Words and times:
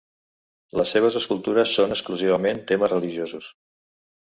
Les 0.81 0.93
seves 0.95 1.19
escultures 1.21 1.75
són 1.77 1.95
exclusivament 1.99 2.67
temes 2.75 2.97
religiosos. 2.99 3.57